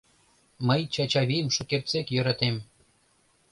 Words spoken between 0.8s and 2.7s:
Чачавийым шукертсек йӧратем.